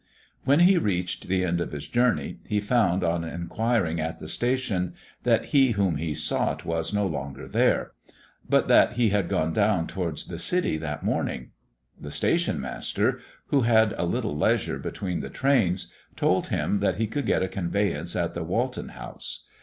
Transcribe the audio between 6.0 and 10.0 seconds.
sought was no longer there, but that He had gone down